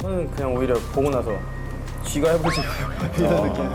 저는 0.00 0.30
그냥 0.30 0.54
오히려 0.54 0.74
보고 0.92 1.10
나서 1.10 1.38
쥐가 2.04 2.30
해보지 2.32 2.60
이런 3.18 3.52
느낌. 3.52 3.70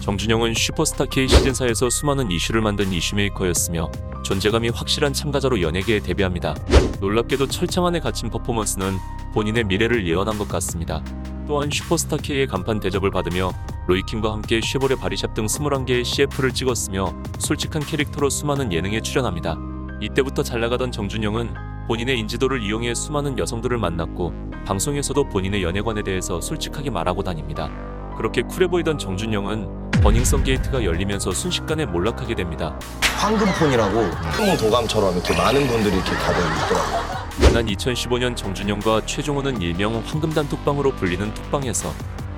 정준영은 0.00 0.54
슈퍼스타 0.54 1.06
K 1.06 1.26
시즌4에서 1.26 1.90
수많은 1.90 2.30
이슈를 2.30 2.62
만든 2.62 2.92
이슈메이커였으며 2.92 3.90
존재감이 4.24 4.68
확실한 4.70 5.12
참가자로 5.12 5.60
연예계에 5.60 6.00
데뷔합니다. 6.00 6.54
놀랍게도 7.00 7.48
철창 7.48 7.86
안에 7.86 8.00
갇힌 8.00 8.30
퍼포먼스는 8.30 8.96
본인의 9.34 9.64
미래를 9.64 10.06
예언한 10.06 10.38
것 10.38 10.48
같습니다. 10.48 11.02
또한 11.46 11.70
슈퍼스타 11.70 12.16
K의 12.16 12.46
간판 12.46 12.80
대접을 12.80 13.10
받으며 13.10 13.52
로이킹과 13.88 14.32
함께 14.32 14.60
쉐보레 14.62 14.96
바리샵 14.96 15.34
등 15.34 15.46
21개의 15.46 16.04
CF를 16.04 16.52
찍었으며 16.52 17.14
솔직한 17.38 17.82
캐릭터로 17.84 18.30
수많은 18.30 18.72
예능에 18.72 19.00
출연합니다. 19.00 19.56
이때부터 20.00 20.42
잘 20.42 20.60
나가던 20.60 20.92
정준영은 20.92 21.75
본인의 21.86 22.18
인지도를 22.18 22.62
이용해 22.62 22.94
수많은 22.94 23.38
여성들을 23.38 23.78
만났고 23.78 24.32
방송에서도 24.66 25.28
본인의 25.28 25.62
연애관에 25.62 26.02
대해서 26.02 26.40
솔직하게 26.40 26.90
말하고 26.90 27.22
다닙니다. 27.22 27.70
그렇게 28.16 28.42
쿨해 28.42 28.66
보이던 28.66 28.98
정준영은 28.98 29.90
버닝썬 30.02 30.42
게이트가 30.42 30.84
열리면서 30.84 31.30
순식간에 31.30 31.86
몰락하게 31.86 32.34
됩니다. 32.34 32.76
황금폰이라고 33.18 34.00
황금 34.00 34.56
도감처럼 34.56 35.14
이렇게 35.14 35.36
많은 35.36 35.66
분들이 35.68 35.94
이렇게 35.94 36.10
다들 36.10 36.40
있더라고요. 36.40 37.26
지난 37.40 37.66
2015년 37.66 38.36
정준영과 38.36 39.06
최종호는 39.06 39.62
일명 39.62 40.02
황금단 40.04 40.48
톡방으로 40.48 40.92
불리는 40.96 41.32
톡방에서 41.34 41.92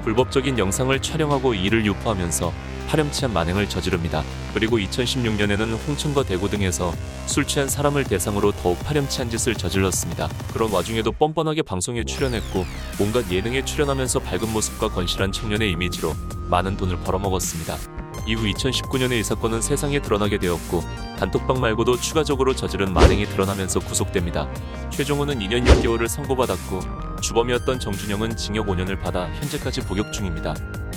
불법적인 0.08 0.58
영상을 0.58 0.98
촬영하고 1.02 1.52
이를 1.52 1.84
유포하면서 1.84 2.50
파렴치한 2.88 3.30
만행을 3.30 3.68
저지릅니다. 3.68 4.24
그리고 4.54 4.78
2016년에는 4.78 5.86
홍천과 5.86 6.22
대구 6.22 6.48
등에서 6.48 6.94
술 7.26 7.46
취한 7.46 7.68
사람을 7.68 8.04
대상으로 8.04 8.52
더욱 8.52 8.82
파렴치한 8.84 9.28
짓을 9.28 9.54
저질렀습니다. 9.54 10.30
그런 10.54 10.72
와중에도 10.72 11.12
뻔뻔하게 11.12 11.60
방송에 11.60 12.04
출연했고 12.04 12.64
온갖 13.02 13.30
예능에 13.30 13.66
출연하면서 13.66 14.20
밝은 14.20 14.50
모습과 14.50 14.88
건실한 14.88 15.30
청년의 15.30 15.72
이미지로 15.72 16.14
많은 16.48 16.78
돈을 16.78 16.96
벌어먹었습니다. 17.00 17.76
이후 18.26 18.46
2019년에 18.46 19.20
이 19.20 19.22
사건은 19.22 19.60
세상에 19.60 20.00
드러나게 20.00 20.38
되었고 20.38 20.82
단톡방 21.18 21.60
말고도 21.60 21.98
추가적으로 21.98 22.56
저지른 22.56 22.94
만행이 22.94 23.26
드러나면서 23.26 23.80
구속됩니다. 23.80 24.50
최종호는 24.88 25.40
2년 25.40 25.66
6개월을 25.66 26.08
선고받았고 26.08 27.07
주범이었던 27.20 27.78
정준영은 27.80 28.36
징역 28.36 28.66
5년을 28.66 29.00
받아 29.00 29.28
현재까지 29.34 29.82
복역 29.82 30.12
중입니다. 30.12 30.54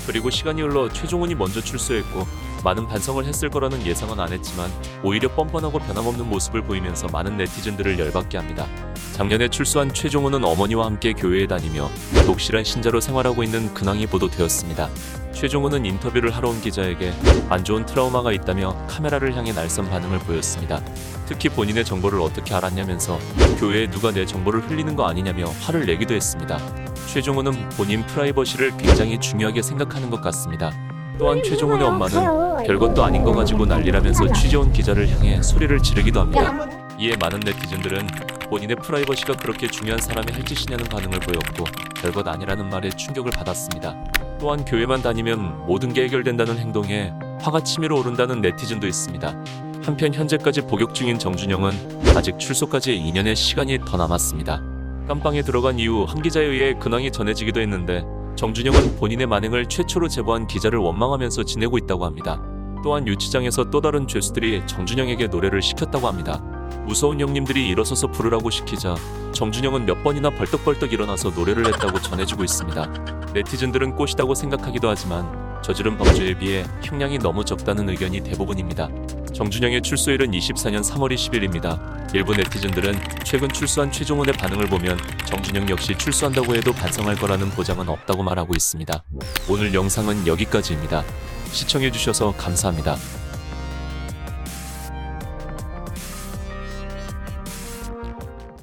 그리고 0.08 0.30
시간이 0.30 0.62
흘러 0.62 0.90
최종훈이 0.90 1.36
먼저 1.36 1.62
출소했고 1.62 2.26
많은 2.64 2.88
반성을 2.88 3.24
했을 3.26 3.50
거라는 3.50 3.86
예상은 3.86 4.20
안 4.20 4.32
했지만 4.32 4.72
오히려 5.04 5.34
뻔뻔하고 5.34 5.80
변함없는 5.80 6.28
모습을 6.30 6.62
보이면서 6.64 7.08
많은 7.08 7.38
네티즌들을 7.38 7.98
열받게 8.00 8.38
합니다. 8.38 8.68
작년에 9.14 9.50
출소한 9.50 9.94
최종훈은 9.94 10.44
어머니와 10.44 10.86
함께 10.86 11.14
교회에 11.14 11.48
다니며 11.48 11.90
독실한 12.26 12.64
신자로 12.64 13.02
생활하고 13.02 13.44
있는 13.44 13.74
근황이 13.74 14.08
보도되었습니다. 14.08 14.90
최종훈은 15.34 15.86
인터뷰를 15.86 16.32
하러 16.32 16.50
온 16.50 16.62
기자에게 16.62 17.14
안 17.50 17.64
좋은 17.64 17.86
트라우마가 17.86 18.32
있다며 18.32 18.76
카메라를 18.88 19.36
향해 19.36 19.52
날선 19.52 19.90
반응을 19.90 20.20
보였습니다. 20.20 20.82
특히 21.26 21.50
본인의 21.50 21.86
정보를 21.86 22.20
어떻게 22.20 22.54
알았냐면서 22.54 23.18
교회에 23.60 23.90
누가 23.90 24.12
내 24.12 24.26
정보를 24.26 24.62
흘리는 24.62 24.96
거 24.96 25.08
아니냐며 25.08 25.46
화를 25.62 25.86
내기도 25.86 26.14
했습니다. 26.14 26.60
최종훈은 27.08 27.70
본인 27.70 28.06
프라이버시를 28.06 28.78
굉장히 28.78 29.18
중요하게 29.20 29.62
생각하는 29.62 30.10
것 30.10 30.22
같습니다. 30.22 30.72
또한 31.18 31.42
최종훈의 31.44 31.86
엄마는 31.86 32.66
별것도 32.66 33.04
아닌 33.04 33.24
거 33.24 33.32
가지고 33.32 33.66
난리라면서 33.66 34.32
취재 34.34 34.58
온 34.58 34.72
기자를 34.74 35.10
향해 35.10 35.42
소리를 35.42 35.78
지르기도 35.82 36.22
합니다. 36.22 36.68
이에 36.98 37.16
많은 37.20 37.40
네티즌들은 37.40 38.08
본인의 38.50 38.76
프라이버시가 38.78 39.38
그렇게 39.38 39.68
중요한 39.68 40.00
사람이 40.00 40.32
할 40.32 40.44
짓이냐는 40.44 40.86
반응을 40.86 41.20
보였고 41.20 41.64
별것 42.02 42.28
아니라는 42.28 42.70
말에 42.70 42.90
충격을 42.90 43.32
받았습니다. 43.32 43.96
또한 44.42 44.66
교회만 44.66 45.04
다니면 45.04 45.68
모든 45.68 45.94
게 45.94 46.04
해결된다는 46.04 46.58
행동에 46.58 47.14
화가 47.42 47.62
치밀어 47.64 48.00
오른다는 48.00 48.42
네티즌도 48.42 48.88
있습니다. 48.88 49.44
한편 49.84 50.14
현재까지 50.14 50.62
복역 50.62 50.96
중인 50.96 51.20
정준영은 51.20 52.02
아직 52.16 52.40
출소까지 52.40 53.00
2년의 53.00 53.36
시간이 53.36 53.78
더 53.86 53.98
남았습니다. 53.98 54.64
깜빵에 55.08 55.44
들어간 55.44 55.78
이후 55.78 56.06
한 56.06 56.24
기자에 56.24 56.44
의해 56.44 56.74
근황이 56.74 57.12
전해지기도 57.12 57.62
했는데 57.62 58.04
정준영은 58.36 58.96
본인의 58.96 59.28
만행을 59.28 59.68
최초로 59.68 60.08
제보한 60.08 60.48
기자를 60.48 60.80
원망하면서 60.80 61.44
지내고 61.44 61.78
있다고 61.78 62.06
합니다. 62.06 62.42
또한 62.84 63.08
유치장에서 63.08 63.70
또 63.70 63.80
다른 63.80 64.08
죄수들이 64.08 64.64
정준영에게 64.66 65.28
노래를 65.28 65.62
시켰다고 65.62 66.08
합니다. 66.08 66.40
무서운 66.88 67.20
형님들이 67.20 67.68
일어서서 67.68 68.08
부르라고 68.08 68.50
시키자 68.50 68.96
정준영은 69.34 69.86
몇 69.86 70.04
번이나 70.04 70.32
벌떡벌떡 70.32 70.94
일어나서 70.94 71.30
노래를 71.30 71.68
했다고 71.68 72.02
전해지고 72.02 72.44
있습니다. 72.44 73.21
네티즌들은 73.34 73.96
꽃이다고 73.96 74.36
생각하기도 74.36 74.90
하지만 74.90 75.62
저지른 75.62 75.98
범죄에 75.98 76.34
비해 76.34 76.66
형량이 76.84 77.20
너무 77.20 77.46
적다는 77.46 77.88
의견이 77.90 78.22
대부분입니다. 78.22 78.90
정준영의 79.34 79.82
출소일은 79.82 80.32
24년 80.32 80.84
3월 80.84 81.14
20일입니다. 81.14 82.16
일부 82.16 82.36
네티즌들은 82.36 83.00
최근 83.24 83.48
출소한 83.50 83.92
최종훈의 83.92 84.34
반응을 84.34 84.68
보면 84.68 84.98
정준영 85.26 85.70
역시 85.70 85.98
출소한다고 85.98 86.56
해도 86.56 86.74
반성할 86.74 87.16
거라는 87.16 87.50
보장은 87.52 87.88
없다고 87.88 88.24
말하고 88.24 88.54
있습니다. 88.56 89.04
오늘 89.50 89.74
영상은 89.74 90.28
여기까지입니다. 90.28 91.04
시청해주셔서 91.52 92.34
감사합니다. 92.38 92.98